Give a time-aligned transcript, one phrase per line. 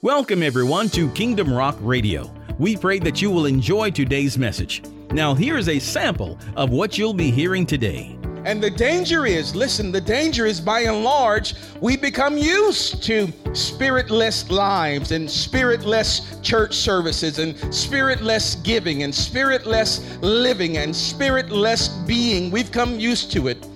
[0.00, 2.32] Welcome, everyone, to Kingdom Rock Radio.
[2.56, 4.80] We pray that you will enjoy today's message.
[5.10, 8.16] Now, here is a sample of what you'll be hearing today.
[8.44, 13.32] And the danger is listen, the danger is by and large, we become used to
[13.54, 22.52] spiritless lives and spiritless church services and spiritless giving and spiritless living and spiritless being.
[22.52, 23.66] We've come used to it.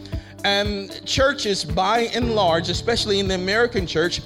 [0.44, 4.20] And churches, by and large, especially in the American church,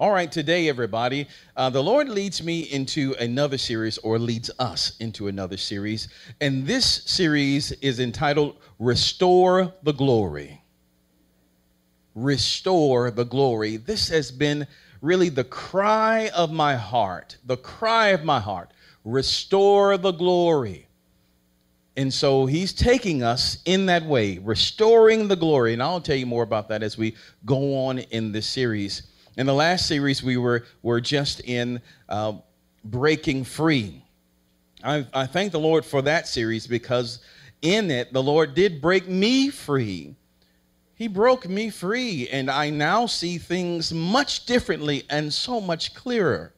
[0.00, 4.96] All right, today, everybody, uh, the Lord leads me into another series or leads us
[5.00, 6.08] into another series.
[6.40, 10.62] And this series is entitled Restore the Glory.
[12.14, 13.76] Restore the Glory.
[13.76, 14.68] This has been
[15.02, 18.70] really the cry of my heart, the cry of my heart
[19.08, 20.86] restore the glory.
[21.96, 25.72] And so he's taking us in that way, restoring the glory.
[25.72, 29.02] And I'll tell you more about that as we go on in this series.
[29.36, 32.34] In the last series, we were, were just in uh,
[32.84, 34.04] breaking free.
[34.84, 37.20] I, I thank the Lord for that series because
[37.62, 40.14] in it, the Lord did break me free.
[40.94, 46.52] He broke me free, and I now see things much differently and so much clearer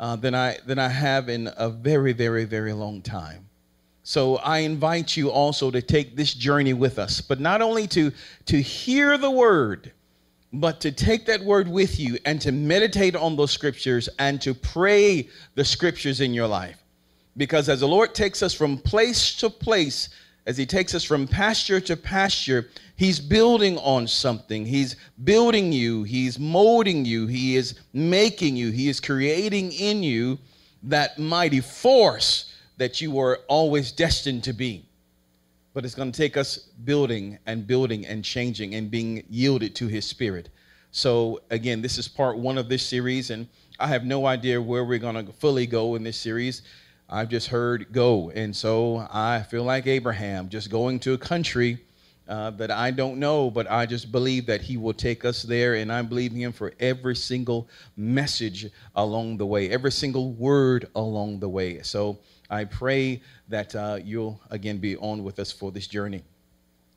[0.00, 3.48] uh, than, I, than I have in a very, very, very long time.
[4.04, 8.10] So I invite you also to take this journey with us, but not only to,
[8.46, 9.92] to hear the word,
[10.52, 14.54] but to take that word with you and to meditate on those scriptures and to
[14.54, 16.82] pray the scriptures in your life.
[17.36, 20.10] Because as the Lord takes us from place to place,
[20.46, 22.68] as He takes us from pasture to pasture,
[23.02, 24.64] He's building on something.
[24.64, 26.04] He's building you.
[26.04, 27.26] He's molding you.
[27.26, 28.70] He is making you.
[28.70, 30.38] He is creating in you
[30.84, 34.86] that mighty force that you were always destined to be.
[35.74, 39.88] But it's going to take us building and building and changing and being yielded to
[39.88, 40.50] His Spirit.
[40.92, 43.48] So, again, this is part one of this series, and
[43.80, 46.62] I have no idea where we're going to fully go in this series.
[47.10, 48.30] I've just heard go.
[48.30, 51.80] And so I feel like Abraham, just going to a country
[52.28, 55.74] uh, that I don't know, but I just believe that He will take us there,
[55.74, 61.40] and I'm believing Him for every single message along the way, every single word along
[61.40, 61.82] the way.
[61.82, 62.18] So
[62.50, 66.22] I pray that uh, you'll again be on with us for this journey.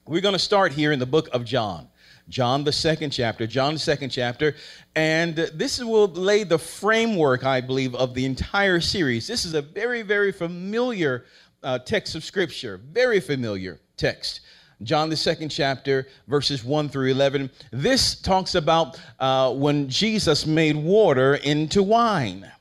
[0.07, 1.87] We're going to start here in the book of John.
[2.29, 4.55] John, the second chapter, John, the second chapter.
[4.95, 9.27] And this will lay the framework, I believe, of the entire series.
[9.27, 11.25] This is a very, very familiar
[11.63, 14.41] uh, text of Scripture, very familiar text.
[14.83, 17.49] John, the second chapter, verses 1 through 11.
[17.71, 22.51] This talks about uh, when Jesus made water into wine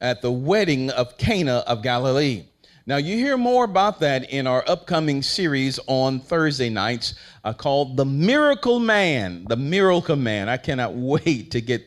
[0.00, 2.44] at the wedding of Cana of Galilee.
[2.86, 7.98] Now, you hear more about that in our upcoming series on Thursday nights uh, called
[7.98, 9.44] The Miracle Man.
[9.46, 10.48] The Miracle Man.
[10.48, 11.84] I cannot wait to get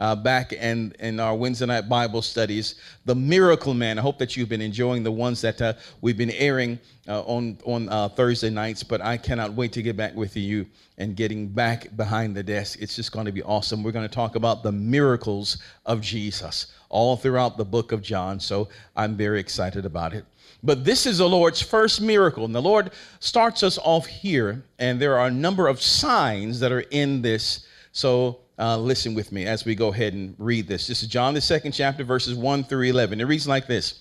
[0.00, 3.98] uh, back and in our Wednesday night Bible studies, The Miracle Man.
[3.98, 6.78] I hope that you've been enjoying the ones that uh, we've been airing
[7.08, 10.66] uh, on, on uh, Thursday nights, but I cannot wait to get back with you
[10.98, 12.78] and getting back behind the desk.
[12.80, 13.82] It's just going to be awesome.
[13.82, 18.38] We're going to talk about the miracles of Jesus all throughout the book of John,
[18.40, 20.24] so I'm very excited about it.
[20.62, 22.46] But this is the Lord's first miracle.
[22.46, 26.72] And the Lord starts us off here, and there are a number of signs that
[26.72, 27.66] are in this.
[27.92, 30.86] So uh, listen with me as we go ahead and read this.
[30.86, 33.20] This is John, the second chapter, verses 1 through 11.
[33.20, 34.00] It reads like this.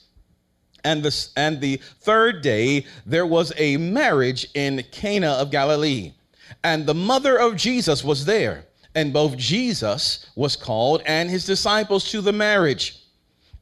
[0.84, 6.14] And the, and the third day, there was a marriage in Cana of Galilee,
[6.64, 8.66] and the mother of Jesus was there.
[8.96, 13.00] And both Jesus was called and his disciples to the marriage.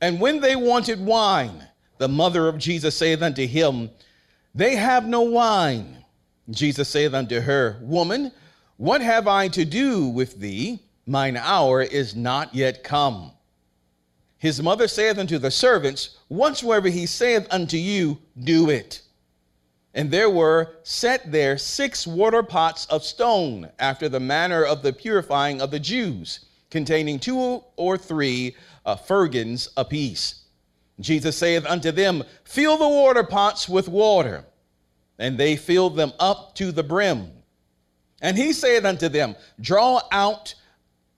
[0.01, 1.65] And when they wanted wine,
[1.99, 3.91] the mother of Jesus saith unto him,
[4.53, 6.03] They have no wine.
[6.49, 8.33] Jesus saith unto her, Woman,
[8.81, 10.79] What have I to do with thee?
[11.05, 13.31] Mine hour is not yet come.
[14.39, 19.03] His mother saith unto the servants, Whatsoever he saith unto you, do it.
[19.93, 24.93] And there were set there six water pots of stone, after the manner of the
[24.93, 30.45] purifying of the Jews, containing two or three uh, firkins apiece.
[30.99, 34.43] Jesus saith unto them, Fill the water pots with water.
[35.19, 37.29] And they filled them up to the brim.
[38.21, 40.53] And he saith unto them, Draw out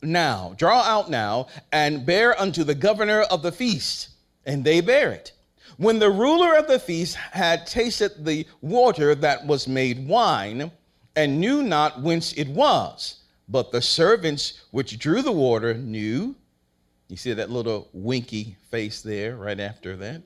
[0.01, 4.09] now, draw out now, and bear unto the governor of the feast.
[4.45, 5.33] And they bear it.
[5.77, 10.71] When the ruler of the feast had tasted the water that was made wine,
[11.15, 16.35] and knew not whence it was, but the servants which drew the water knew.
[17.09, 20.23] You see that little winky face there right after that?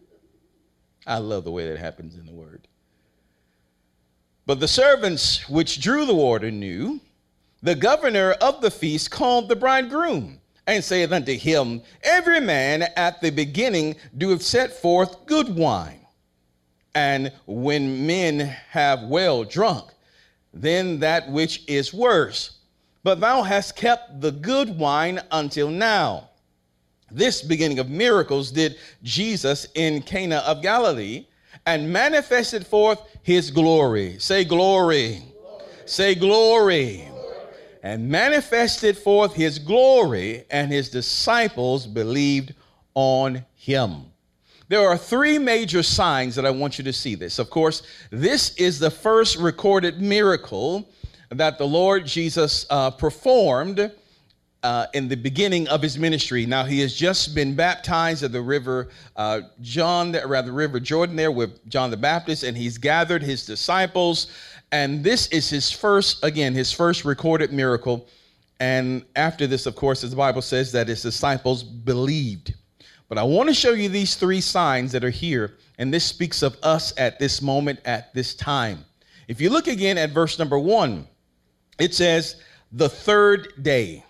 [1.06, 2.68] I love the way that happens in the word.
[4.48, 7.02] But the servants which drew the water knew.
[7.62, 13.20] The governor of the feast called the bridegroom and saith unto him, Every man at
[13.20, 16.00] the beginning doeth set forth good wine.
[16.96, 18.40] And when men
[18.70, 19.92] have well drunk,
[20.54, 22.60] then that which is worse.
[23.04, 26.30] But thou hast kept the good wine until now.
[27.12, 31.26] This beginning of miracles did Jesus in Cana of Galilee
[31.68, 34.16] and manifested forth his glory.
[34.18, 35.22] Say glory.
[35.22, 35.66] glory.
[35.86, 37.08] Say glory
[37.84, 42.54] and manifested forth his glory, and his disciples believed
[42.96, 44.06] on him.
[44.68, 47.40] There are three major signs that I want you to see this.
[47.40, 50.90] Of course, this is the first recorded miracle
[51.30, 53.92] that the Lord Jesus uh, performed
[54.68, 56.46] uh, in the beginning of his ministry.
[56.46, 61.32] Now, he has just been baptized at the river uh, John, rather, river Jordan there
[61.32, 64.28] with John the Baptist, and he's gathered his disciples
[64.72, 68.08] and this is his first, again, his first recorded miracle.
[68.60, 72.54] And after this, of course, as the Bible says, that his disciples believed.
[73.08, 75.56] But I want to show you these three signs that are here.
[75.78, 78.84] And this speaks of us at this moment, at this time.
[79.28, 81.08] If you look again at verse number one,
[81.80, 82.42] it says,
[82.72, 84.04] the third day.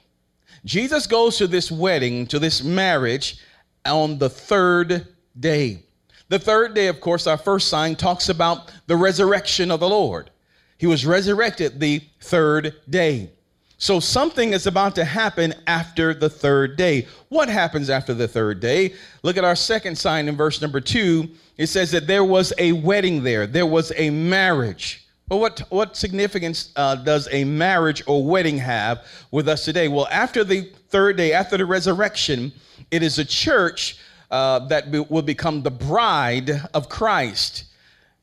[0.65, 3.39] Jesus goes to this wedding, to this marriage
[3.85, 5.07] on the third
[5.39, 5.83] day.
[6.29, 10.29] The third day, of course, our first sign talks about the resurrection of the Lord.
[10.77, 13.31] He was resurrected the third day.
[13.79, 17.07] So something is about to happen after the third day.
[17.29, 18.95] What happens after the third day?
[19.21, 21.29] Look at our second sign in verse number two.
[21.57, 25.06] It says that there was a wedding there, there was a marriage.
[25.29, 29.89] Well, what, what significance uh, does a marriage or wedding have with us today?
[29.89, 32.53] Well, after the third day, after the resurrection,
[32.91, 33.97] it is a church
[34.31, 37.65] uh, that be, will become the bride of Christ.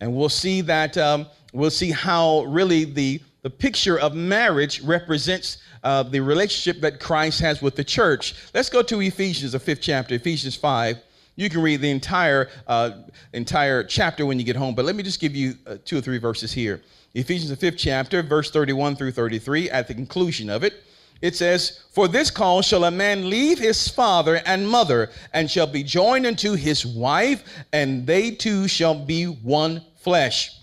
[0.01, 5.59] And we'll see that um, we'll see how really the, the picture of marriage represents
[5.83, 8.35] uh, the relationship that Christ has with the church.
[8.55, 10.97] Let's go to Ephesians, the fifth chapter, Ephesians 5.
[11.37, 13.03] You can read the entire uh,
[13.33, 16.01] entire chapter when you get home, but let me just give you uh, two or
[16.01, 16.81] three verses here.
[17.15, 20.83] Ephesians, the fifth chapter, verse 31 through 33, at the conclusion of it,
[21.23, 25.67] it says, For this cause shall a man leave his father and mother, and shall
[25.67, 30.59] be joined unto his wife, and they two shall be one flesh.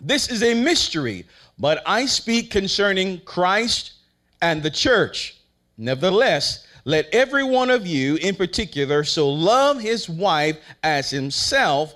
[0.00, 1.26] This is a mystery,
[1.58, 3.94] but I speak concerning Christ
[4.40, 5.38] and the church.
[5.76, 11.94] Nevertheless, let every one of you in particular so love his wife as himself,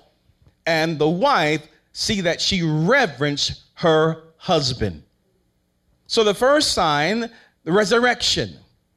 [0.67, 5.01] and the wife see that she reverence her husband.
[6.05, 7.31] So the first sign,
[7.63, 8.53] the resurrection.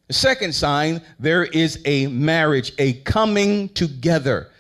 [0.09, 4.51] The second sign, there is a marriage, a coming together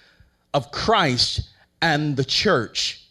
[0.55, 1.50] of Christ
[1.83, 3.02] and the church.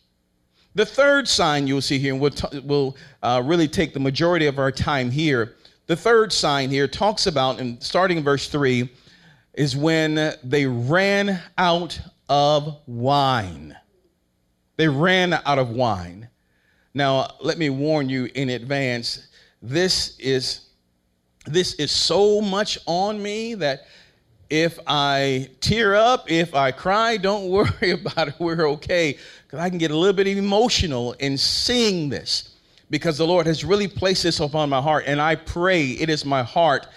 [0.74, 4.48] The third sign you'll see here, and we'll, t- we'll uh, really take the majority
[4.48, 5.54] of our time here.
[5.88, 8.90] The third sign here talks about, and starting in verse 3,
[9.54, 13.78] is when they ran out of wine.
[14.78, 16.28] They ran out of wine.
[16.94, 19.28] Now, let me warn you in advance,
[19.62, 20.62] this is
[21.46, 23.86] this is so much on me that
[24.50, 28.34] if I tear up, if I cry, don't worry about it.
[28.40, 29.20] We're okay.
[29.44, 32.55] Because I can get a little bit emotional in seeing this
[32.90, 35.06] because the Lord has really placed this upon my heart.
[35.08, 36.88] And I pray it is my heart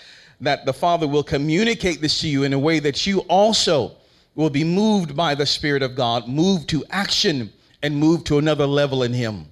[0.41, 3.97] that the Father will communicate this to you in a way that you also
[4.35, 7.53] will be moved by the Spirit of God, moved to action,
[7.83, 9.47] and moved to another level in Him.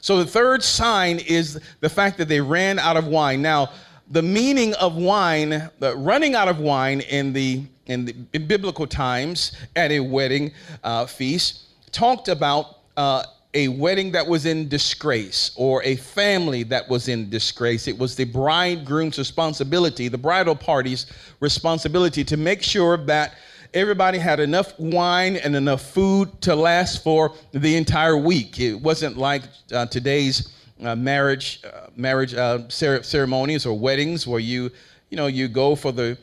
[0.00, 3.42] So the third sign is the fact that they ran out of wine.
[3.42, 3.70] Now,
[4.10, 8.86] the meaning of wine, the running out of wine in the in, the, in biblical
[8.86, 10.52] times at a wedding
[10.82, 13.24] uh, feast, talked about uh,
[13.56, 17.88] a wedding that was in disgrace or a family that was in disgrace.
[17.88, 21.06] It was the bridegroom's responsibility, the bridal party's
[21.40, 23.32] responsibility to make sure that
[23.72, 28.60] everybody had enough wine and enough food to last for the entire week.
[28.60, 30.52] It wasn't like uh, today's
[30.84, 34.70] uh, marriage uh, marriage uh, ceremonies or weddings where you
[35.08, 36.18] you know you go for the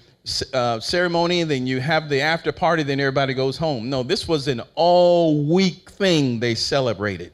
[0.53, 3.89] uh, ceremony, then you have the after party, then everybody goes home.
[3.89, 7.33] No, this was an all week thing they celebrated.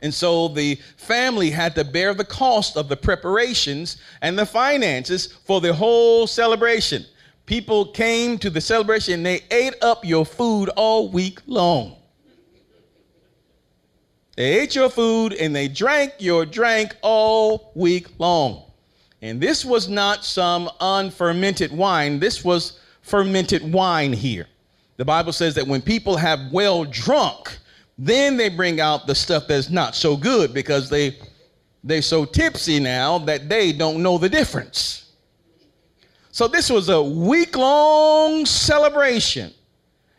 [0.00, 5.32] And so the family had to bear the cost of the preparations and the finances
[5.44, 7.04] for the whole celebration.
[7.46, 11.96] People came to the celebration they ate up your food all week long.
[14.36, 18.67] They ate your food and they drank your drink all week long.
[19.22, 24.46] And this was not some unfermented wine, this was fermented wine here.
[24.96, 27.58] The Bible says that when people have well drunk,
[27.96, 31.16] then they bring out the stuff that's not so good because they
[31.84, 35.12] they're so tipsy now that they don't know the difference.
[36.30, 39.52] So this was a week-long celebration.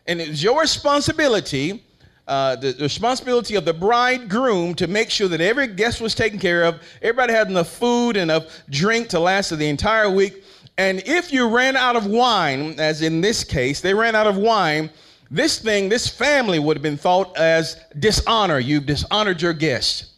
[0.07, 1.83] And it's your responsibility
[2.29, 6.63] uh, the responsibility of the bridegroom to make sure that every guest was taken care
[6.63, 10.43] of, everybody had enough food, and enough drink to last the entire week.
[10.77, 14.37] And if you ran out of wine, as in this case, they ran out of
[14.37, 14.91] wine,
[15.31, 18.59] this thing, this family would have been thought as dishonor.
[18.59, 20.11] You've dishonored your guest.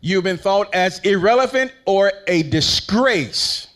[0.00, 3.68] You've been thought as irrelevant or a disgrace.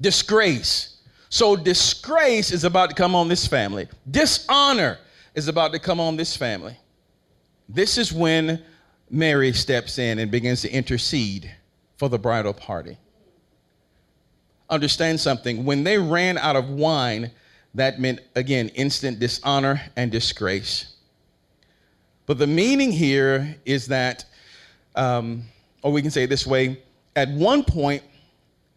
[0.00, 0.96] Disgrace.
[1.28, 3.88] So, disgrace is about to come on this family.
[4.10, 4.98] Dishonor
[5.34, 6.76] is about to come on this family.
[7.68, 8.62] This is when
[9.10, 11.50] Mary steps in and begins to intercede
[11.96, 12.96] for the bridal party.
[14.68, 15.64] Understand something.
[15.64, 17.30] When they ran out of wine,
[17.74, 20.94] that meant, again, instant dishonor and disgrace.
[22.26, 24.24] But the meaning here is that,
[24.94, 25.44] um,
[25.82, 26.80] or we can say it this way
[27.16, 28.02] at one point,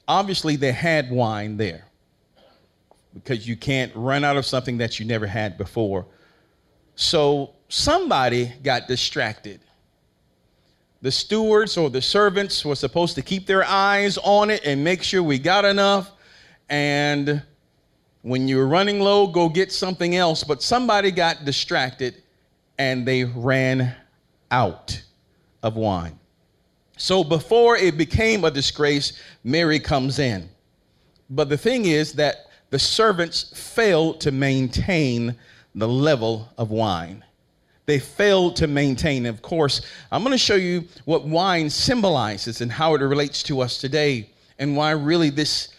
[0.07, 1.85] obviously they had wine there
[3.13, 6.05] because you can't run out of something that you never had before.
[6.95, 9.59] So somebody got distracted.
[11.01, 15.03] The stewards or the servants were supposed to keep their eyes on it and make
[15.03, 16.11] sure we got enough.
[16.69, 17.43] And
[18.21, 20.43] when you're running low, go get something else.
[20.43, 22.23] But somebody got distracted
[22.77, 23.95] and they ran
[24.49, 25.01] out
[25.61, 26.17] of wine.
[26.97, 30.47] So before it became a disgrace, Mary comes in.
[31.29, 35.35] But the thing is that the servants failed to maintain
[35.75, 37.23] the level of wine.
[37.85, 39.25] They failed to maintain.
[39.25, 43.61] Of course, I'm going to show you what wine symbolizes and how it relates to
[43.61, 45.69] us today and why really this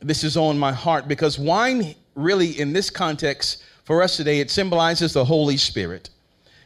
[0.00, 4.50] this is on my heart because wine really in this context for us today it
[4.50, 6.10] symbolizes the Holy Spirit.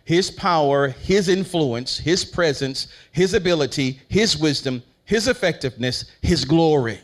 [0.04, 7.00] His power, his influence, his presence, his ability, his wisdom, his effectiveness, his glory.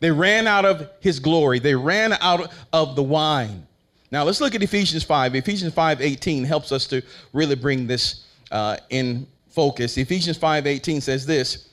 [0.00, 1.58] They ran out of his glory.
[1.58, 3.66] They ran out of the wine.
[4.14, 5.34] Now let's look at Ephesians 5.
[5.34, 7.02] Ephesians 5 18 helps us to
[7.32, 9.98] really bring this uh, in focus.
[9.98, 11.68] Ephesians 5 18 says this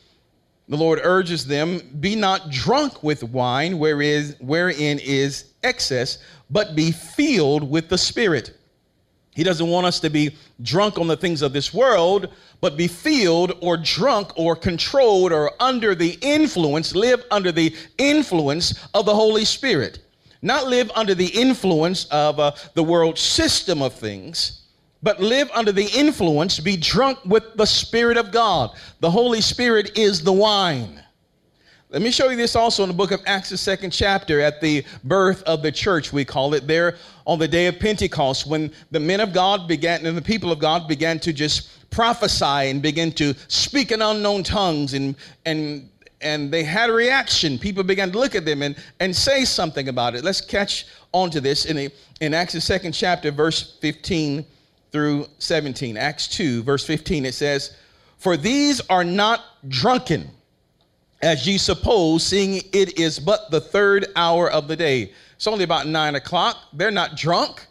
[0.67, 6.17] The Lord urges them, Be not drunk with wine, wherein, wherein is excess,
[6.49, 8.57] but be filled with the Spirit.
[9.35, 12.27] He doesn't want us to be drunk on the things of this world,
[12.59, 18.87] but be filled or drunk or controlled or under the influence, live under the influence
[18.95, 19.99] of the Holy Spirit
[20.41, 24.63] not live under the influence of uh, the world system of things,
[25.03, 28.71] but live under the influence, be drunk with the Spirit of God.
[28.99, 31.01] The Holy Spirit is the wine.
[31.91, 34.61] Let me show you this also in the book of Acts, the second chapter, at
[34.61, 36.95] the birth of the church, we call it, there
[37.27, 40.59] on the day of Pentecost, when the men of God began and the people of
[40.59, 45.89] God began to just prophesy and begin to speak in unknown tongues and, and
[46.21, 47.57] and they had a reaction.
[47.57, 50.23] People began to look at them and, and say something about it.
[50.23, 54.45] Let's catch on to this in, a, in Acts, the second chapter, verse 15
[54.91, 55.97] through 17.
[55.97, 57.75] Acts 2, verse 15, it says,
[58.17, 60.29] For these are not drunken,
[61.21, 65.13] as ye suppose, seeing it is but the third hour of the day.
[65.35, 66.57] It's only about nine o'clock.
[66.73, 67.67] They're not drunk.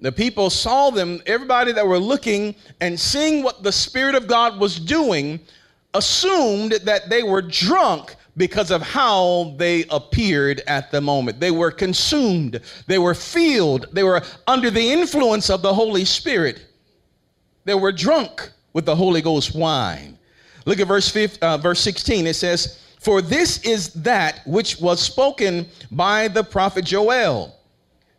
[0.00, 4.58] The people saw them, everybody that were looking and seeing what the Spirit of God
[4.58, 5.40] was doing
[5.94, 11.40] assumed that they were drunk because of how they appeared at the moment.
[11.40, 16.66] They were consumed, they were filled, they were under the influence of the Holy Spirit.
[17.64, 20.18] They were drunk with the Holy Ghost wine.
[20.64, 22.26] Look at verse, 15, uh, verse 16.
[22.26, 27.56] It says, For this is that which was spoken by the prophet Joel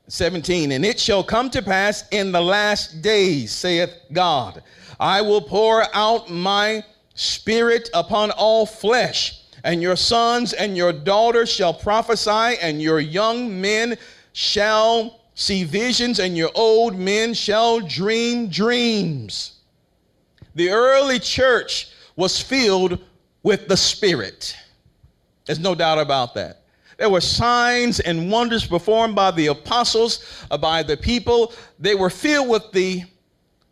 [0.08, 4.62] 17, and it shall come to pass in the last days, saith God,
[5.00, 11.50] I will pour out my spirit upon all flesh, and your sons and your daughters
[11.50, 13.98] shall prophesy, and your young men
[14.34, 19.60] shall see visions, and your old men shall dream dreams.
[20.56, 23.00] The early church was filled
[23.44, 24.56] with the Spirit.
[25.46, 26.63] There's no doubt about that.
[26.98, 31.53] There were signs and wonders performed by the apostles, uh, by the people.
[31.80, 33.03] They were filled with the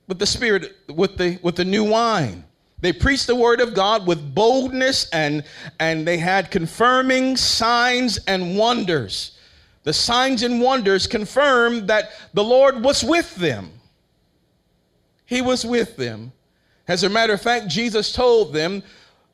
[0.08, 2.43] with the Spirit, with the with the new wine.
[2.81, 5.43] They preached the word of God with boldness and
[5.79, 9.38] and they had confirming signs and wonders.
[9.83, 13.71] The signs and wonders confirmed that the Lord was with them.
[15.25, 16.31] He was with them.
[16.88, 18.83] As a matter of fact, Jesus told them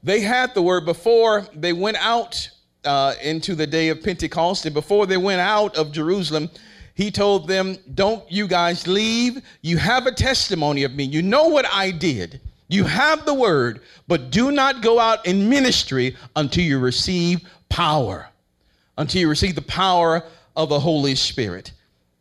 [0.03, 2.49] they had the word before they went out
[2.83, 6.49] uh, into the day of Pentecost, and before they went out of Jerusalem,
[6.93, 9.41] he told them, Don't you guys leave.
[9.61, 11.03] You have a testimony of me.
[11.03, 12.39] You know what I did.
[12.67, 18.27] You have the word, but do not go out in ministry until you receive power,
[18.97, 20.23] until you receive the power
[20.55, 21.71] of the Holy Spirit.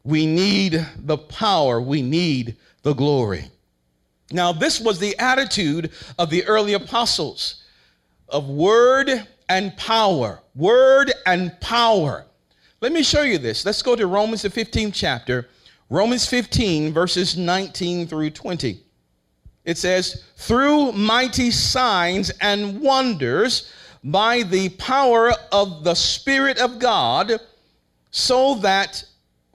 [0.05, 3.51] We need the power, we need the glory.
[4.33, 7.63] Now, this was the attitude of the early apostles
[8.29, 10.41] of word and power.
[10.55, 12.27] Word and power.
[12.81, 13.65] Let me show you this.
[13.65, 15.49] Let's go to Romans, the 15th chapter,
[15.89, 18.84] Romans 15, verses 19 through 20.
[19.65, 27.41] It says, through mighty signs and wonders by the power of the Spirit of God,
[28.11, 29.05] so that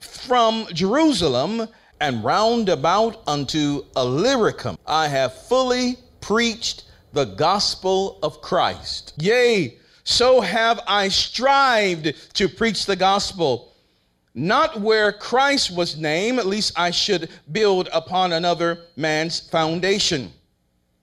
[0.00, 1.68] from Jerusalem
[2.00, 9.12] and round about unto Illyricum I have fully preached the gospel of Christ.
[9.18, 13.69] Yea, so have I strived to preach the gospel.
[14.34, 20.32] Not where Christ was named, at least I should build upon another man's foundation.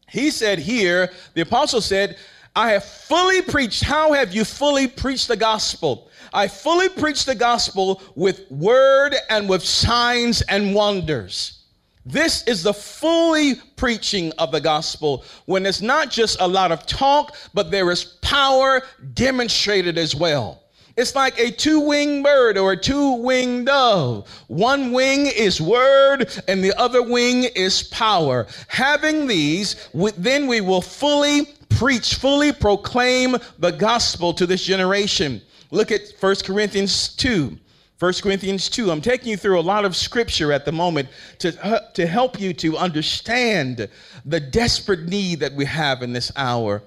[0.10, 2.18] He said here, the apostle said,
[2.56, 3.84] I have fully preached.
[3.84, 6.10] How have you fully preached the gospel?
[6.34, 11.66] I fully preached the gospel with word and with signs and wonders.
[12.06, 16.86] This is the fully preaching of the gospel when it's not just a lot of
[16.86, 18.82] talk, but there is power
[19.14, 20.64] demonstrated as well.
[20.98, 24.28] It's like a two winged bird or a two winged dove.
[24.48, 28.48] One wing is word, and the other wing is power.
[28.68, 35.40] Having these, then we will fully preach, fully proclaim the gospel to this generation.
[35.70, 37.56] Look at 1 Corinthians 2.
[38.00, 38.90] 1 Corinthians 2.
[38.90, 42.40] I'm taking you through a lot of scripture at the moment to, uh, to help
[42.40, 43.88] you to understand
[44.26, 46.82] the desperate need that we have in this hour.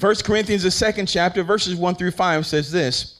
[0.00, 3.13] 1 Corinthians, the second chapter, verses 1 through 5 says this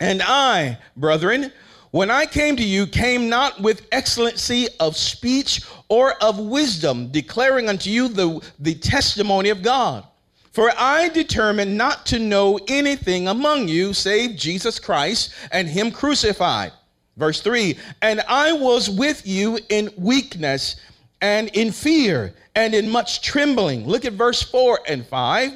[0.00, 1.52] And I, brethren,
[1.90, 7.68] when I came to you, came not with excellency of speech or of wisdom, declaring
[7.68, 10.06] unto you the, the testimony of God.
[10.52, 16.72] For I determined not to know anything among you save Jesus Christ and Him crucified.
[17.16, 20.76] Verse 3 And I was with you in weakness
[21.20, 23.86] and in fear and in much trembling.
[23.86, 25.52] Look at verse 4 and 5.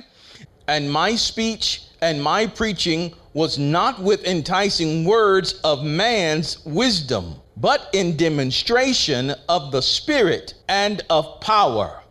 [0.68, 7.88] And my speech and my preaching was not with enticing words of man's wisdom, but
[7.94, 12.02] in demonstration of the Spirit and of power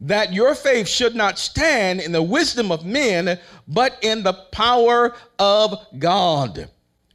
[0.00, 5.14] that your faith should not stand in the wisdom of men, but in the power
[5.38, 6.70] of God.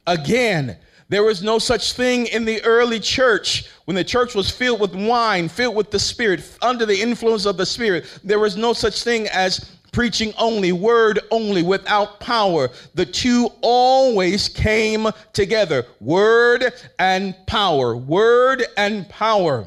[0.06, 0.76] Again,
[1.08, 4.94] there was no such thing in the early church when the church was filled with
[4.94, 8.06] wine, filled with the Spirit, under the influence of the Spirit.
[8.24, 12.70] There was no such thing as preaching only, word only, without power.
[12.94, 19.66] The two always came together word and power, word and power.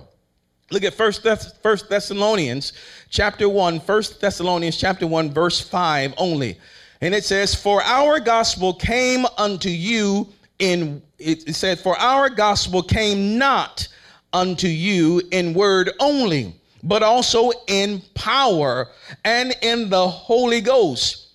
[0.71, 2.73] Look at First, Thess- First Thessalonians
[3.09, 6.57] chapter 1, 1 Thessalonians chapter 1, verse 5 only.
[7.01, 10.27] And it says, For our gospel came unto you
[10.59, 13.87] in, it said, For our gospel came not
[14.33, 18.89] unto you in word only, but also in power
[19.25, 21.33] and in the Holy Ghost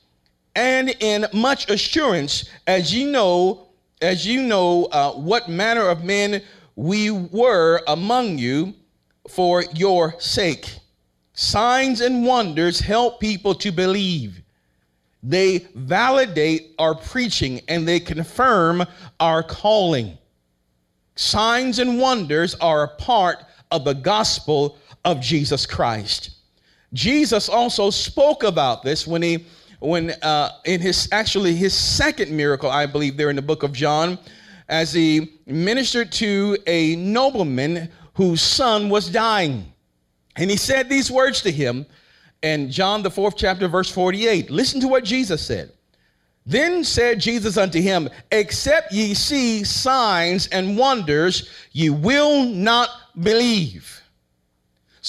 [0.54, 3.68] and in much assurance, as you know,
[4.00, 6.40] as you know uh, what manner of men
[6.76, 8.74] we were among you
[9.28, 10.72] for your sake.
[11.34, 14.40] Signs and wonders help people to believe.
[15.22, 18.84] They validate our preaching and they confirm
[19.18, 20.16] our calling.
[21.16, 26.30] Signs and wonders are a part of the gospel of Jesus Christ.
[26.92, 29.46] Jesus also spoke about this when he
[29.78, 33.72] when uh, in his actually his second miracle, I believe, there in the book of
[33.72, 34.18] John,
[34.68, 39.72] as he ministered to a nobleman whose son was dying.
[40.36, 41.86] And he said these words to him
[42.42, 44.50] in John, the fourth chapter, verse 48.
[44.50, 45.72] Listen to what Jesus said.
[46.46, 52.88] Then said Jesus unto him, Except ye see signs and wonders, ye will not
[53.20, 53.99] believe.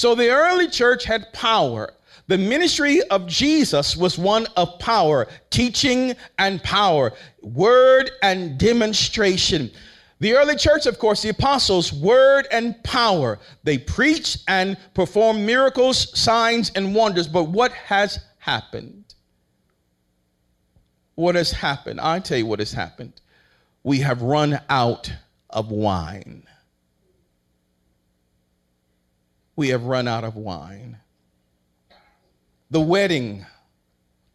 [0.01, 1.93] So the early church had power.
[2.25, 9.69] The ministry of Jesus was one of power, teaching and power, word and demonstration.
[10.17, 13.37] The early church, of course, the apostles, word and power.
[13.63, 17.27] They preached and performed miracles, signs, and wonders.
[17.27, 19.13] But what has happened?
[21.13, 22.01] What has happened?
[22.01, 23.21] I tell you what has happened.
[23.83, 25.13] We have run out
[25.51, 26.47] of wine.
[29.61, 30.97] We have run out of wine.
[32.71, 33.45] The wedding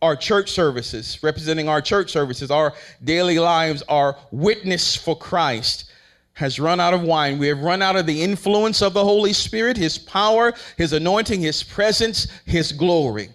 [0.01, 5.91] our church services, representing our church services, our daily lives, our witness for Christ
[6.35, 7.41] has run out of wine.
[7.41, 11.41] We have run out of the influence of the Holy Spirit, His power, His anointing,
[11.41, 13.31] His presence, His glory.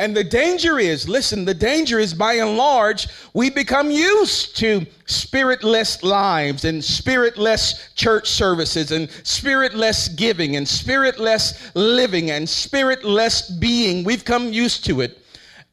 [0.00, 4.86] And the danger is, listen, the danger is by and large, we become used to
[5.04, 14.02] spiritless lives and spiritless church services and spiritless giving and spiritless living and spiritless being.
[14.02, 15.18] We've come used to it.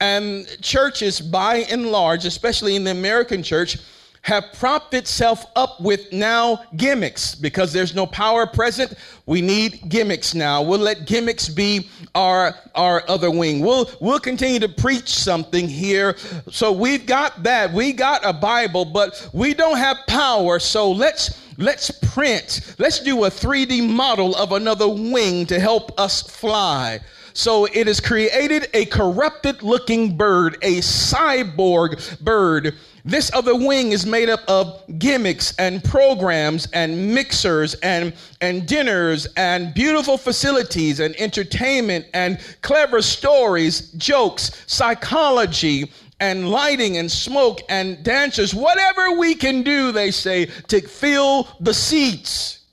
[0.01, 3.77] And churches, by and large, especially in the American church,
[4.21, 8.93] have propped itself up with now gimmicks because there's no power present.
[9.25, 10.61] We need gimmicks now.
[10.61, 13.61] We'll let gimmicks be our our other wing.
[13.61, 16.15] We'll we'll continue to preach something here.
[16.49, 17.71] So we've got that.
[17.71, 20.59] We got a Bible, but we don't have power.
[20.59, 22.75] So let's let's print.
[22.77, 26.99] Let's do a 3D model of another wing to help us fly.
[27.37, 32.73] So it has created a corrupted looking bird, a cyborg bird.
[33.07, 39.27] This other wing is made up of gimmicks and programs and mixers and, and dinners
[39.37, 45.89] and beautiful facilities and entertainment and clever stories, jokes, psychology,
[46.19, 51.73] and lighting and smoke and dancers, whatever we can do, they say, to fill the
[51.73, 52.66] seats.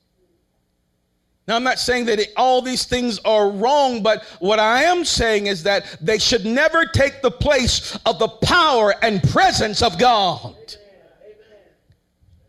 [1.46, 5.04] Now, I'm not saying that it, all these things are wrong, but what I am
[5.04, 9.98] saying is that they should never take the place of the power and presence of
[9.98, 10.56] God.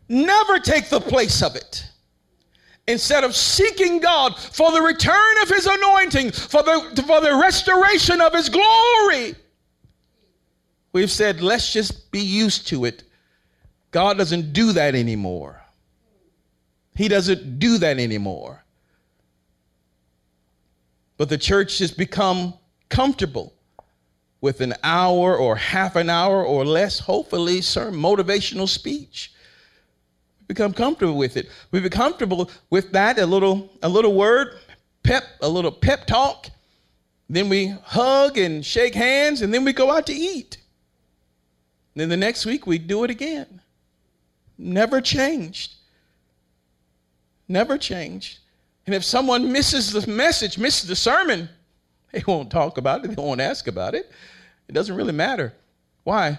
[0.08, 1.84] Never take the place of it.
[2.88, 8.20] Instead of seeking God for the return of His anointing, for the, for the restoration
[8.22, 9.34] of His glory,
[10.92, 13.02] we've said, let's just be used to it.
[13.90, 15.60] God doesn't do that anymore.
[16.94, 18.64] He doesn't do that anymore.
[21.16, 22.54] But the church has become
[22.88, 23.54] comfortable
[24.40, 29.32] with an hour or half an hour or less, hopefully, some motivational speech.
[30.40, 31.48] We become comfortable with it.
[31.70, 34.58] We become comfortable with that, a little, a little word,
[35.02, 36.48] pep, a little pep talk.
[37.28, 40.58] Then we hug and shake hands, and then we go out to eat.
[41.94, 43.62] Then the next week we do it again.
[44.58, 45.74] Never changed.
[47.48, 48.38] Never changed.
[48.86, 51.48] And if someone misses the message, misses the sermon,
[52.12, 54.10] they won't talk about it, they won't ask about it.
[54.68, 55.52] It doesn't really matter.
[56.04, 56.38] Why?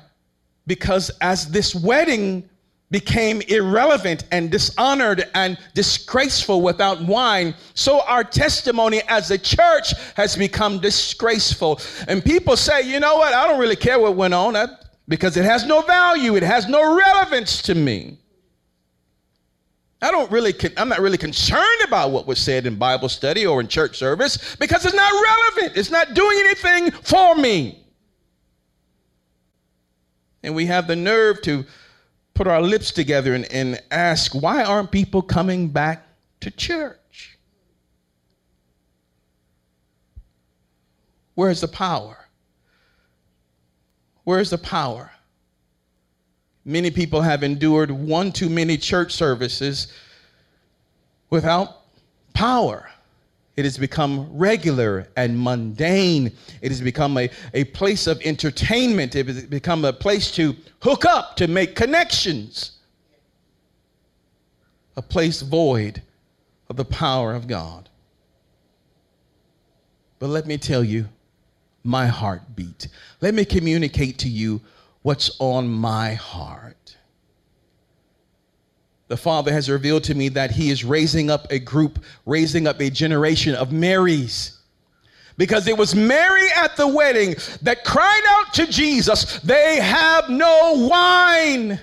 [0.65, 2.49] Because as this wedding
[2.89, 10.37] became irrelevant and dishonored and disgraceful without wine, so our testimony as a church has
[10.37, 11.81] become disgraceful.
[12.07, 14.55] And people say, you know what, I don't really care what went on
[15.09, 18.17] because it has no value, it has no relevance to me.
[20.01, 23.59] I don't really, I'm not really concerned about what was said in Bible study or
[23.59, 25.77] in church service because it's not relevant.
[25.77, 27.83] It's not doing anything for me.
[30.43, 31.65] And we have the nerve to
[32.35, 36.07] put our lips together and, and ask, why aren't people coming back
[36.41, 37.39] to church?
[41.33, 42.29] Where's the power?
[44.23, 45.11] Where's the power?
[46.67, 49.87] Many people have endured one too many church services
[51.29, 51.83] without
[52.33, 52.89] power.
[53.55, 56.29] It has become regular and mundane.
[56.61, 59.15] It has become a, a place of entertainment.
[59.15, 62.73] It has become a place to hook up, to make connections.
[64.97, 66.01] A place void
[66.69, 67.87] of the power of God.
[70.19, 71.07] But let me tell you
[71.85, 72.89] my heartbeat.
[73.21, 74.59] Let me communicate to you
[75.07, 76.97] what's on my heart.
[79.07, 82.81] The Father has revealed to me that He is raising up a group, raising up
[82.81, 84.59] a generation of Marys.
[85.37, 90.89] Because it was Mary at the wedding that cried out to Jesus, They have no
[90.91, 91.79] wine.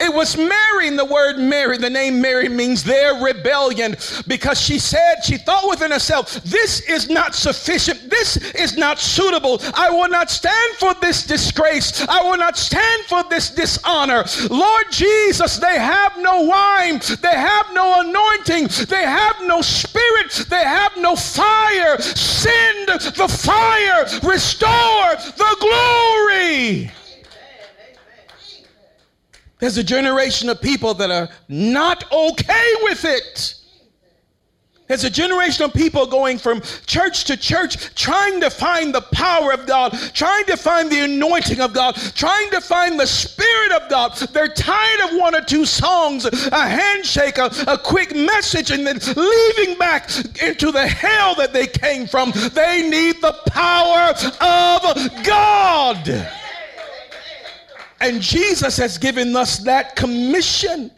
[0.00, 4.78] It was Mary, and the word Mary, the name Mary means their rebellion, because she
[4.78, 8.08] said, she thought within herself, this is not sufficient.
[8.08, 9.60] This is not suitable.
[9.74, 12.06] I will not stand for this disgrace.
[12.08, 14.24] I will not stand for this dishonor.
[14.50, 17.00] Lord Jesus, they have no wine.
[17.20, 18.68] They have no anointing.
[18.88, 20.46] They have no spirit.
[20.48, 21.98] They have no fire.
[22.00, 24.04] Send the fire.
[24.22, 26.92] Restore the glory.
[29.58, 33.54] There's a generation of people that are not okay with it.
[34.88, 39.52] There's a generation of people going from church to church trying to find the power
[39.52, 43.90] of God, trying to find the anointing of God, trying to find the Spirit of
[43.90, 44.16] God.
[44.16, 48.98] They're tired of one or two songs, a handshake, a, a quick message, and then
[49.14, 50.08] leaving back
[50.42, 52.32] into the hell that they came from.
[52.54, 56.28] They need the power of God.
[58.00, 60.90] And Jesus has given us that commission.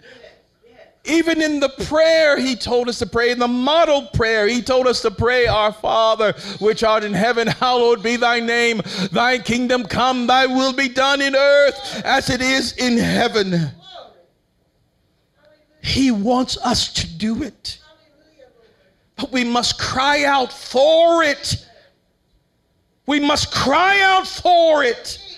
[1.06, 3.30] Even in the prayer, he told us to pray.
[3.30, 7.46] In the model prayer, he told us to pray, Our Father, which art in heaven,
[7.46, 8.82] hallowed be thy name.
[9.10, 13.70] Thy kingdom come, thy will be done in earth as it is in heaven.
[15.82, 17.78] He wants us to do it.
[19.16, 21.66] But we must cry out for it.
[23.06, 25.29] We must cry out for it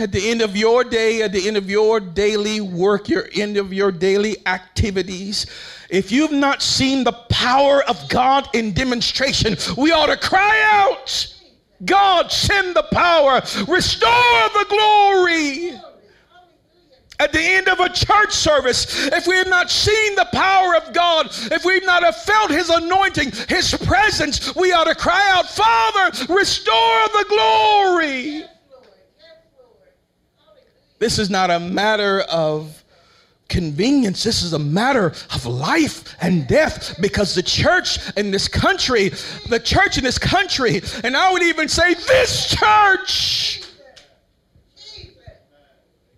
[0.00, 3.56] at the end of your day, at the end of your daily work, your end
[3.56, 5.46] of your daily activities,
[5.90, 11.34] if you've not seen the power of God in demonstration, we ought to cry out,
[11.84, 15.80] God, send the power, restore the glory.
[17.18, 20.94] At the end of a church service, if we have not seen the power of
[20.94, 26.32] God, if we've not felt His anointing, His presence, we ought to cry out, Father,
[26.32, 28.44] restore the glory.
[31.00, 32.84] This is not a matter of
[33.48, 34.22] convenience.
[34.22, 39.08] This is a matter of life and death because the church in this country,
[39.48, 43.62] the church in this country, and I would even say this church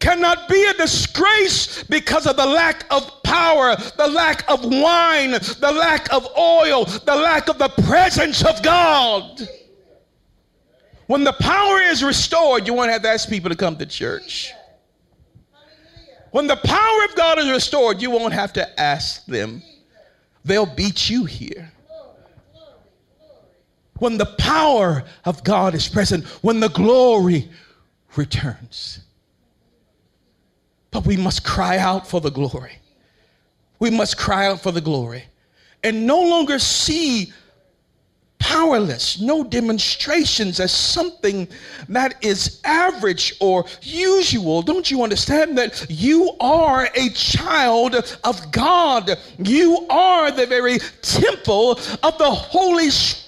[0.00, 5.72] cannot be a disgrace because of the lack of power, the lack of wine, the
[5.72, 9.48] lack of oil, the lack of the presence of God.
[11.06, 14.52] When the power is restored, you won't have to ask people to come to church.
[16.32, 19.62] When the power of God is restored, you won't have to ask them.
[20.44, 21.70] They'll beat you here.
[23.98, 27.48] When the power of God is present, when the glory
[28.16, 29.00] returns.
[30.90, 32.78] But we must cry out for the glory.
[33.78, 35.24] We must cry out for the glory
[35.84, 37.32] and no longer see
[38.62, 41.48] powerless, no demonstrations as something
[41.88, 44.62] that is average or usual.
[44.62, 49.18] Don't you understand that you are a child of God?
[49.38, 51.72] You are the very temple
[52.04, 53.21] of the Holy Spirit.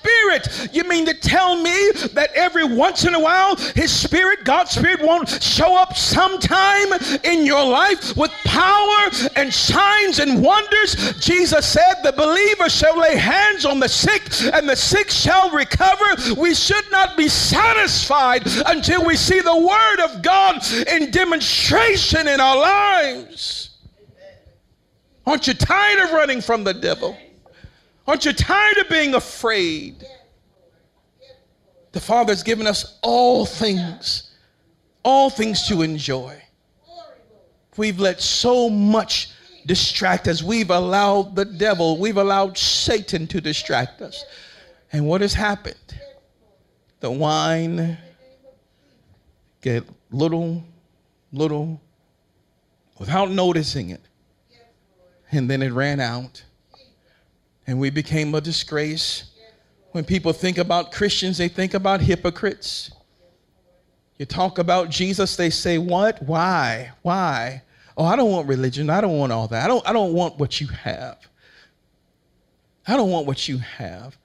[0.73, 5.01] You mean to tell me that every once in a while His Spirit, God's Spirit,
[5.01, 11.15] won't show up sometime in your life with power and signs and wonders?
[11.21, 16.35] Jesus said, The believer shall lay hands on the sick, and the sick shall recover.
[16.37, 22.41] We should not be satisfied until we see the Word of God in demonstration in
[22.41, 23.71] our lives.
[25.27, 27.17] Aren't you tired of running from the devil?
[28.07, 30.05] Aren't you tired of being afraid?
[31.93, 34.31] The Father's given us all things,
[35.03, 36.43] all things to enjoy.
[37.77, 39.31] We've let so much
[39.67, 40.43] distract us.
[40.43, 44.25] We've allowed the devil, we've allowed Satan to distract us.
[44.93, 45.77] And what has happened?
[47.01, 47.99] The wine
[49.61, 50.63] get little,
[51.33, 51.81] little,
[52.99, 54.03] without noticing it.
[55.33, 56.45] And then it ran out.
[57.67, 59.25] And we became a disgrace.
[59.93, 62.91] When people think about Christians, they think about hypocrites.
[64.19, 66.23] You talk about Jesus, they say, What?
[66.23, 66.93] Why?
[67.03, 67.63] Why?
[67.97, 68.91] Oh, I don't want religion.
[68.91, 69.65] I don't want all that.
[69.65, 71.19] I don't, I don't want what you have.
[72.87, 74.19] I don't want what you have.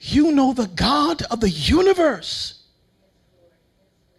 [0.00, 2.62] You know the God of the universe.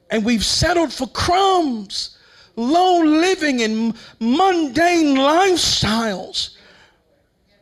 [0.09, 2.17] And we've settled for crumbs,
[2.55, 6.55] low living, and mundane lifestyles.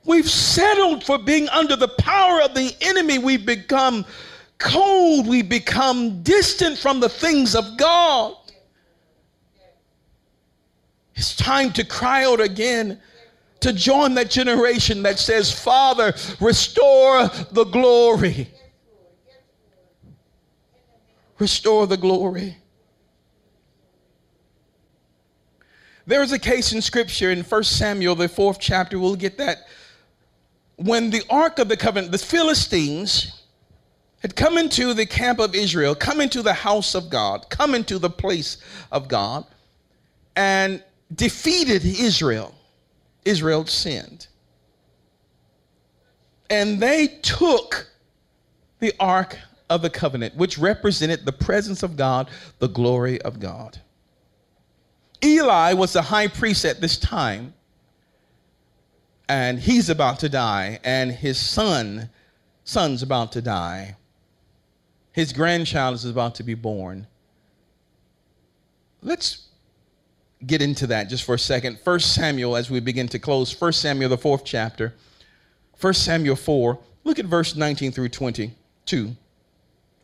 [0.05, 3.19] We've settled for being under the power of the enemy.
[3.19, 4.05] We've become
[4.57, 5.27] cold.
[5.27, 8.35] We've become distant from the things of God.
[11.15, 12.99] It's time to cry out again
[13.61, 18.49] to join that generation that says, Father, restore the glory.
[21.39, 22.57] Restore the glory.
[26.05, 29.59] There is a case in scripture in 1 Samuel, the fourth chapter, we'll get that.
[30.77, 33.43] When the Ark of the Covenant, the Philistines
[34.19, 37.99] had come into the camp of Israel, come into the house of God, come into
[37.99, 38.57] the place
[38.91, 39.45] of God,
[40.35, 40.81] and
[41.13, 42.55] defeated Israel.
[43.25, 44.27] Israel sinned.
[46.49, 47.87] And they took
[48.79, 49.37] the Ark
[49.69, 53.79] of the Covenant, which represented the presence of God, the glory of God.
[55.23, 57.53] Eli was the high priest at this time,
[59.29, 62.09] and he's about to die, and his son,
[62.63, 63.95] son's about to die.
[65.11, 67.07] His grandchild is about to be born.
[69.01, 69.47] Let's
[70.45, 71.79] get into that just for a second.
[71.79, 74.93] First Samuel, as we begin to close, First Samuel, the fourth chapter,
[75.75, 79.15] First Samuel 4, look at verse 19 through 22.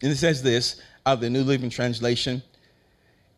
[0.01, 2.41] And it says this out of the New Living Translation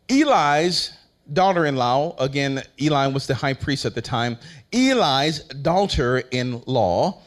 [0.09, 0.91] Eli's
[1.33, 4.37] daughter in law, again, Eli was the high priest at the time,
[4.73, 7.21] Eli's daughter in law,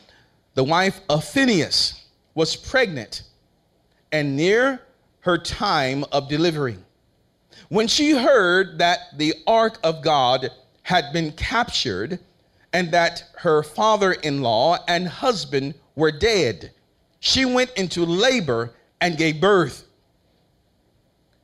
[0.54, 3.22] the wife of Phineas, was pregnant
[4.12, 4.80] and near
[5.20, 6.76] her time of delivery.
[7.68, 10.50] When she heard that the ark of God
[10.82, 12.18] had been captured
[12.72, 16.72] and that her father in law and husband were dead,
[17.20, 19.86] she went into labor and gave birth.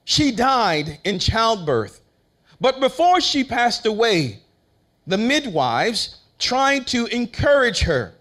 [0.04, 2.00] She died in childbirth.
[2.60, 4.40] But before she passed away,
[5.06, 8.14] the midwives tried to encourage her.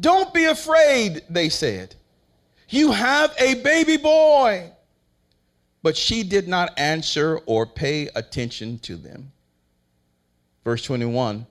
[0.00, 1.94] Don't be afraid, they said.
[2.68, 4.72] You have a baby boy.
[5.82, 9.32] But she did not answer or pay attention to them.
[10.64, 11.46] Verse 21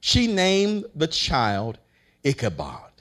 [0.00, 1.78] She named the child
[2.22, 2.92] Ichabod,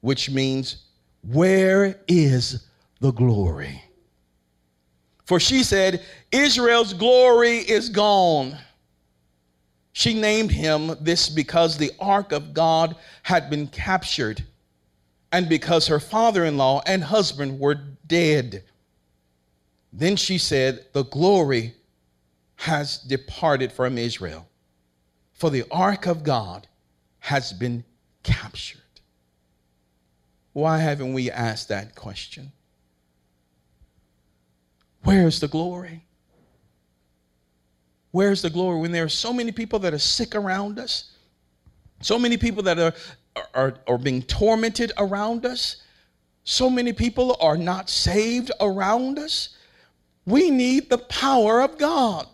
[0.00, 0.84] which means
[1.22, 2.66] where is
[3.00, 3.82] the glory?
[5.26, 8.56] For she said, Israel's glory is gone.
[9.92, 14.44] She named him this because the ark of God had been captured
[15.32, 17.74] and because her father in law and husband were
[18.06, 18.62] dead.
[19.92, 21.74] Then she said, The glory
[22.56, 24.46] has departed from Israel,
[25.32, 26.68] for the ark of God
[27.18, 27.84] has been
[28.22, 28.80] captured.
[30.52, 32.52] Why haven't we asked that question?
[35.06, 36.02] Where's the glory?
[38.10, 41.12] Where's the glory when there are so many people that are sick around us?
[42.00, 42.92] So many people that are,
[43.54, 45.76] are, are being tormented around us?
[46.42, 49.50] So many people are not saved around us?
[50.24, 52.26] We need the power of God.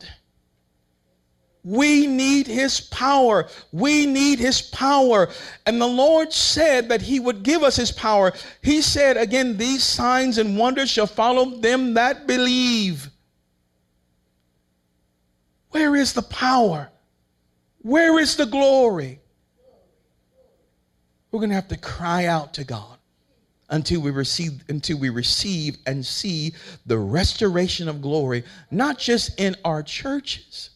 [1.65, 3.49] We need his power.
[3.71, 5.29] We need his power.
[5.65, 8.33] And the Lord said that he would give us his power.
[8.63, 13.09] He said, again, these signs and wonders shall follow them that believe.
[15.71, 16.91] Where is the power?
[17.79, 19.21] Where is the glory?
[21.31, 22.99] We're going to have to cry out to God
[23.71, 26.53] until we receive until we receive and see
[26.85, 30.72] the restoration of glory not just in our churches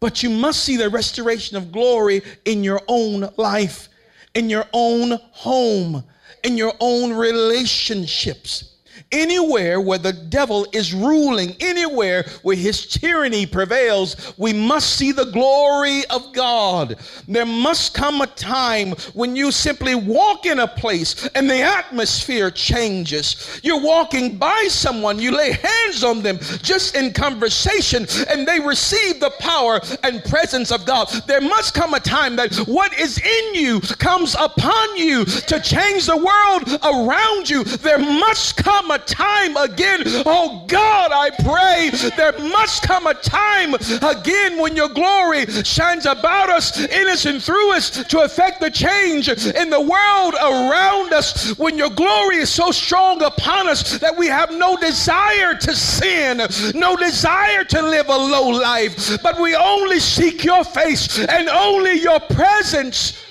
[0.00, 3.88] but you must see the restoration of glory in your own life,
[4.34, 6.02] in your own home,
[6.42, 8.76] in your own relationships.
[9.12, 15.24] Anywhere where the devil is ruling, anywhere where his tyranny prevails, we must see the
[15.32, 16.96] glory of God.
[17.26, 22.52] There must come a time when you simply walk in a place and the atmosphere
[22.52, 23.60] changes.
[23.64, 29.18] You're walking by someone, you lay hands on them just in conversation, and they receive
[29.18, 31.08] the power and presence of God.
[31.26, 36.06] There must come a time that what is in you comes upon you to change
[36.06, 37.64] the world around you.
[37.64, 40.02] There must come a time again.
[40.26, 46.50] Oh God, I pray there must come a time again when your glory shines about
[46.50, 51.56] us, in us, and through us to affect the change in the world around us.
[51.58, 56.38] When your glory is so strong upon us that we have no desire to sin,
[56.74, 62.00] no desire to live a low life, but we only seek your face and only
[62.00, 63.24] your presence.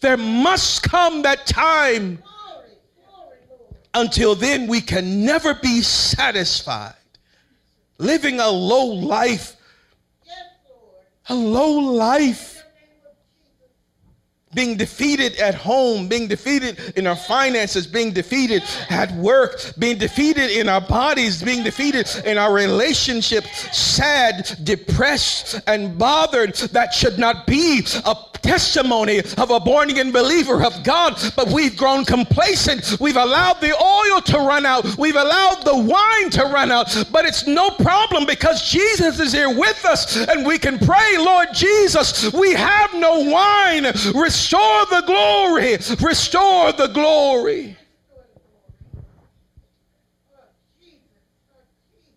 [0.00, 2.22] There must come that time
[3.96, 6.94] until then, we can never be satisfied.
[7.98, 9.56] Living a low life,
[11.28, 12.62] a low life
[14.54, 20.50] being defeated at home, being defeated in our finances, being defeated at work, being defeated
[20.50, 26.54] in our bodies, being defeated in our relationships, sad, depressed, and bothered.
[26.72, 28.14] That should not be a
[28.46, 32.96] testimony of a born again believer of God, but we've grown complacent.
[33.00, 37.24] We've allowed the oil to run out, we've allowed the wine to run out, but
[37.24, 42.32] it's no problem because Jesus is here with us and we can pray, Lord Jesus,
[42.32, 43.84] we have no wine.
[44.14, 47.76] Restore the glory, restore the glory.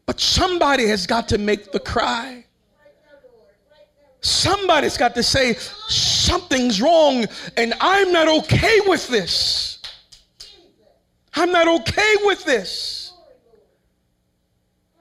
[0.05, 2.45] But somebody has got to make the cry.
[4.21, 5.55] Somebody's got to say,
[6.29, 7.25] something's wrong,
[7.57, 9.79] and I'm not okay with this.
[11.33, 13.13] I'm not okay with this.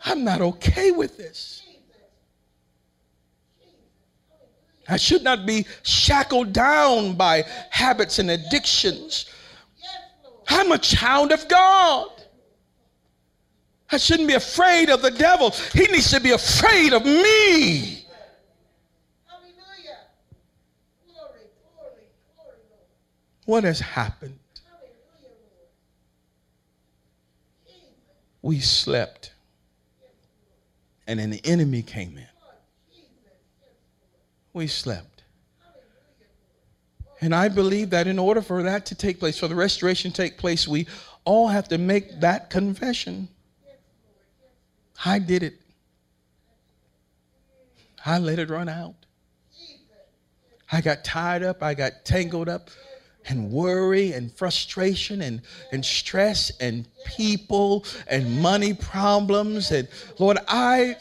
[0.04, 1.62] I'm not okay with this.
[4.88, 9.26] I should not be shackled down by habits and addictions.
[10.48, 12.08] I'm a child of God.
[13.92, 15.50] I shouldn't be afraid of the devil.
[15.74, 17.97] He needs to be afraid of me.
[23.48, 24.38] What has happened?
[28.42, 29.32] We slept,
[31.06, 32.26] and the enemy came in.
[34.52, 35.22] We slept.
[37.22, 40.22] And I believe that in order for that to take place, for the restoration to
[40.22, 40.86] take place, we
[41.24, 43.28] all have to make that confession.
[45.06, 45.54] I did it.
[48.04, 49.06] I let it run out.
[50.70, 51.62] I got tied up.
[51.62, 52.68] I got tangled up
[53.28, 59.70] and worry and frustration and, and stress and people and money problems.
[59.70, 60.96] And Lord, I,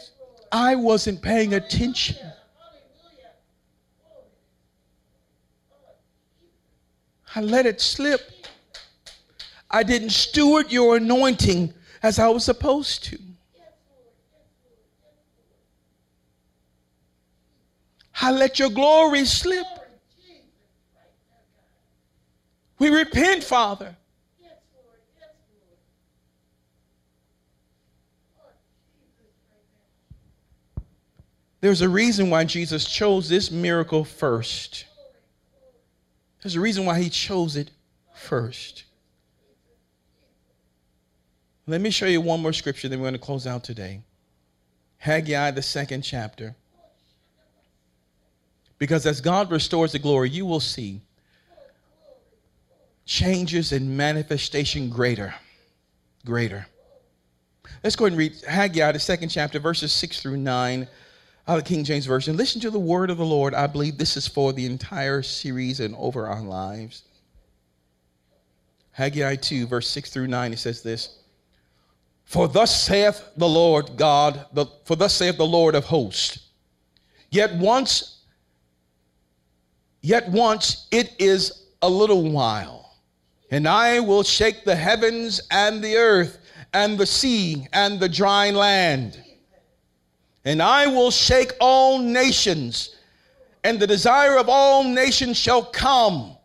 [0.52, 2.18] I wasn't paying attention.
[7.36, 8.22] I let it slip.
[9.70, 13.20] I didn't steward your anointing as I was supposed to.
[18.20, 19.68] I let your glory slip.
[22.80, 23.96] We repent, Father.
[31.60, 34.86] There's a reason why Jesus chose this miracle first.
[36.42, 37.72] There's a reason why he chose it
[38.14, 38.84] first.
[41.66, 44.02] Let me show you one more scripture, then we're going to close out today.
[45.00, 46.56] Haggai, the second chapter.
[48.78, 51.02] Because as God restores the glory, you will see
[53.08, 55.34] changes and manifestation greater.
[56.26, 56.68] Greater.
[57.84, 60.88] Let's go ahead and read Haggai, the second chapter, verses 6 through 9
[61.48, 62.36] out of King James Version.
[62.36, 63.54] Listen to the word of the Lord.
[63.54, 67.04] I believe this is for the entire series and over our lives.
[68.92, 71.20] Haggai 2, verse 6 through 9, it says this
[72.26, 76.50] For thus saith the Lord God, the, for thus saith the Lord of hosts,
[77.30, 78.24] yet once,
[80.02, 82.87] yet once it is a little while
[83.50, 86.40] and I will shake the heavens and the earth
[86.74, 89.22] and the sea and the dry land.
[90.44, 92.96] And I will shake all nations,
[93.64, 96.38] and the desire of all nations shall come.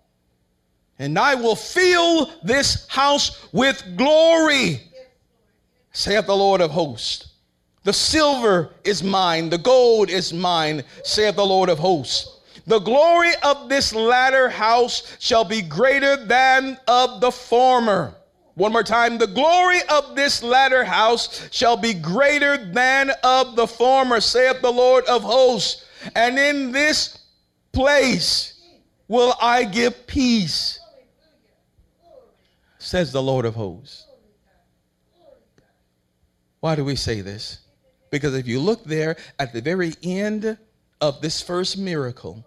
[0.99, 4.81] And I will fill this house with glory,
[5.93, 7.29] saith the Lord of hosts.
[7.85, 12.41] The silver is mine, the gold is mine, saith the Lord of hosts.
[12.67, 18.15] The glory of this latter house shall be greater than of the former.
[18.55, 19.19] One more time.
[19.19, 24.71] The glory of this latter house shall be greater than of the former, saith the
[24.71, 25.85] Lord of hosts.
[26.15, 27.19] And in this
[27.73, 28.61] place
[29.09, 30.79] will I give peace,
[32.79, 34.07] says the Lord of hosts.
[36.61, 37.59] Why do we say this?
[38.11, 40.59] Because if you look there at the very end
[41.01, 42.45] of this first miracle,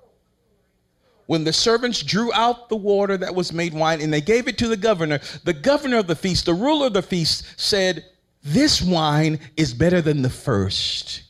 [1.28, 4.58] when the servants drew out the water that was made wine and they gave it
[4.60, 8.06] to the governor, the governor of the feast, the ruler of the feast, said,
[8.44, 11.24] This wine is better than the first.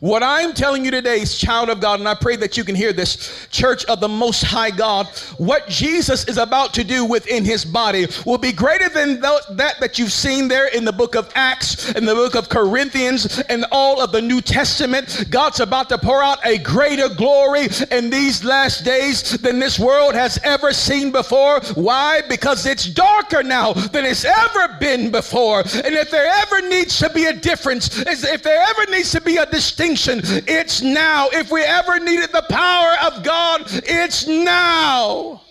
[0.00, 2.74] What I'm telling you today is, child of God, and I pray that you can
[2.74, 5.08] hear this, church of the Most High God,
[5.38, 9.98] what Jesus is about to do within his body will be greater than that that
[9.98, 14.00] you've seen there in the book of Acts, in the book of Corinthians, and all
[14.00, 15.26] of the New Testament.
[15.30, 20.14] God's about to pour out a greater glory in these last days than this world
[20.14, 21.60] has ever seen before.
[21.74, 22.22] Why?
[22.28, 25.60] Because it's darker now than it's ever been before.
[25.60, 29.36] And if there ever needs to be a difference, if there ever needs to be
[29.38, 30.42] a distinction, distinction.
[30.48, 31.28] It's now.
[31.32, 35.42] If we ever needed the power of God, it's now.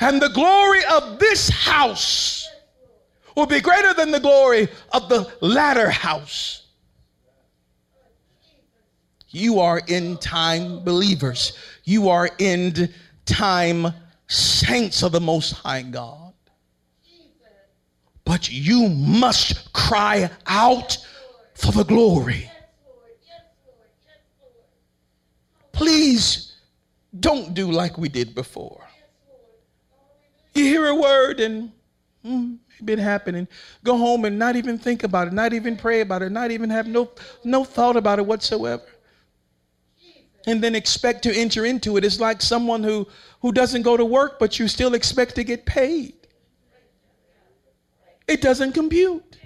[0.00, 2.46] And the glory of this house
[3.34, 6.66] will be greater than the glory of the latter house.
[9.30, 11.58] You are in time believers.
[11.84, 12.92] You are end
[13.24, 13.86] time
[14.26, 16.34] saints of the Most High God.
[18.24, 20.98] But you must cry out
[21.54, 22.50] for the glory.
[25.74, 26.54] Please
[27.20, 28.80] don't do like we did before.
[30.54, 31.72] You hear a word and
[32.22, 33.48] hmm, maybe it happened, and
[33.82, 36.70] go home and not even think about it, not even pray about it, not even
[36.70, 37.10] have no,
[37.42, 38.84] no thought about it whatsoever.
[40.46, 42.04] And then expect to enter into it.
[42.04, 43.08] It's like someone who,
[43.40, 46.14] who doesn't go to work, but you still expect to get paid.
[48.28, 49.38] It doesn't compute.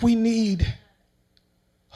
[0.00, 0.66] We need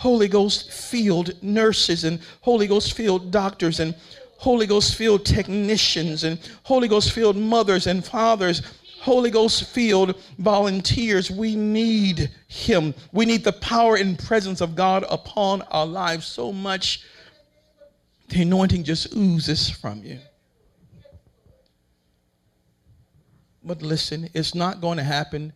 [0.01, 3.95] Holy Ghost filled nurses and Holy Ghost filled doctors and
[4.39, 8.63] Holy Ghost filled technicians and Holy Ghost filled mothers and fathers,
[9.03, 11.31] Holy Ghost filled volunteers.
[11.31, 12.95] We need Him.
[13.13, 17.03] We need the power and presence of God upon our lives so much.
[18.31, 20.19] The anointing just oozes from you.
[23.63, 25.53] But listen, it's not going to happen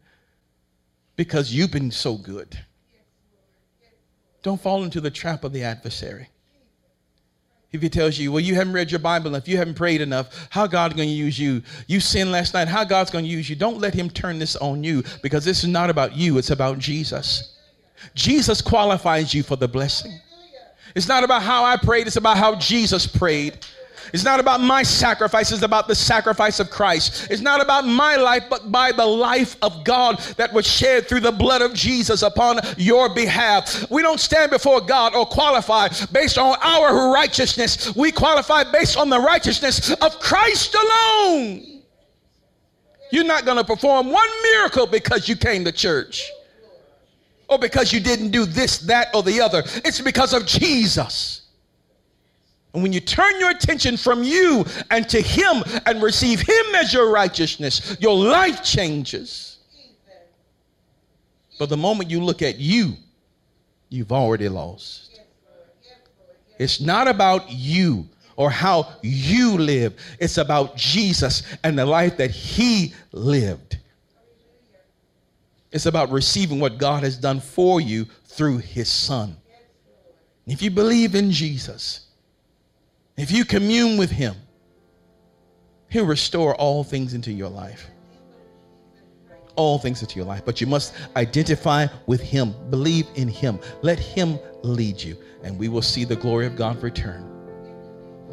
[1.16, 2.58] because you've been so good.
[4.44, 6.28] Don't fall into the trap of the adversary.
[7.72, 10.48] If he tells you, well, you haven't read your Bible enough, you haven't prayed enough,
[10.50, 11.62] how God's going to use you?
[11.88, 13.56] You sinned last night, how God's going to use you?
[13.56, 16.78] Don't let him turn this on you because this is not about you, it's about
[16.78, 17.56] Jesus.
[18.14, 20.20] Jesus qualifies you for the blessing.
[20.94, 23.58] It's not about how I prayed, it's about how Jesus prayed.
[24.12, 27.28] It's not about my sacrifice, it's about the sacrifice of Christ.
[27.30, 31.20] It's not about my life, but by the life of God that was shed through
[31.20, 33.90] the blood of Jesus upon your behalf.
[33.90, 39.10] We don't stand before God or qualify based on our righteousness, we qualify based on
[39.10, 41.82] the righteousness of Christ alone.
[43.10, 46.28] You're not going to perform one miracle because you came to church
[47.48, 49.62] or because you didn't do this, that, or the other.
[49.84, 51.42] It's because of Jesus.
[52.74, 56.92] And when you turn your attention from you and to Him and receive Him as
[56.92, 59.58] your righteousness, your life changes.
[61.56, 62.94] But the moment you look at you,
[63.90, 65.20] you've already lost.
[66.58, 72.32] It's not about you or how you live, it's about Jesus and the life that
[72.32, 73.78] He lived.
[75.70, 79.36] It's about receiving what God has done for you through His Son.
[80.48, 82.03] If you believe in Jesus,
[83.16, 84.34] if you commune with Him,
[85.88, 87.88] He'll restore all things into your life.
[89.56, 90.44] All things into your life.
[90.44, 95.68] But you must identify with Him, believe in Him, let Him lead you, and we
[95.68, 97.30] will see the glory of God return.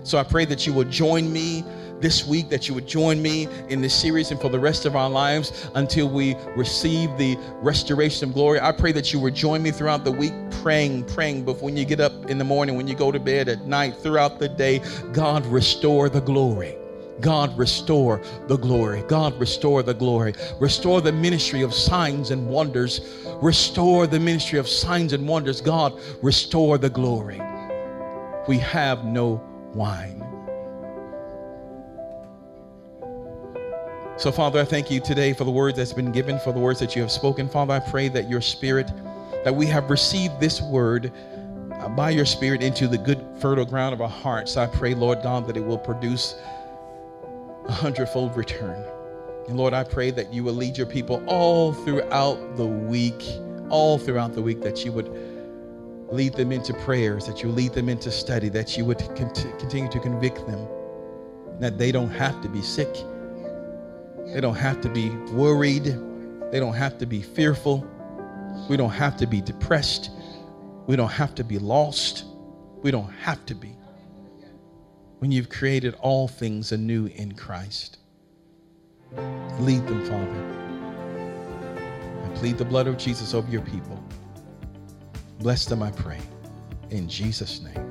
[0.04, 1.64] So I pray that you will join me
[2.02, 4.96] this week, that you would join me in this series and for the rest of
[4.96, 8.60] our lives until we receive the restoration of glory.
[8.60, 11.86] I pray that you would join me throughout the week, praying, praying, but when you
[11.86, 14.82] get up in the morning, when you go to bed at night, throughout the day,
[15.14, 16.78] God, restore the glory.
[17.20, 19.04] God, restore the glory.
[19.04, 20.34] God, restore the glory.
[20.60, 23.02] Restore the ministry of signs and wonders.
[23.42, 25.62] Restore the ministry of signs and wonders.
[25.62, 27.40] God, restore the glory.
[28.48, 29.42] We have no
[29.74, 30.24] wine.
[34.22, 36.80] So, Father, I thank you today for the words that's been given, for the words
[36.80, 37.50] that you have spoken.
[37.50, 38.92] Father, I pray that your spirit,
[39.44, 41.12] that we have received this word
[41.74, 44.58] uh, by your spirit into the good, fertile ground of our hearts.
[44.58, 46.36] I pray, Lord God, that it will produce
[47.68, 48.86] a hundredfold return.
[49.48, 53.24] And Lord, I pray that you will lead your people all throughout the week,
[53.70, 55.10] all throughout the week, that you would
[56.12, 60.00] lead them into prayers, that you lead them into study, that you would continue to
[60.00, 60.68] convict them,
[61.60, 62.96] that they don't have to be sick
[64.34, 65.86] they don't have to be worried.
[66.52, 67.86] They don't have to be fearful.
[68.70, 70.10] We don't have to be depressed.
[70.88, 72.26] We don't have to be lost.
[72.82, 73.76] We don't have to be.
[75.20, 77.98] When you've created all things anew in Christ,
[79.60, 80.62] lead them, Father.
[82.24, 84.02] I plead the blood of Jesus over your people.
[85.40, 86.20] Bless them, I pray.
[86.90, 87.91] In Jesus' name.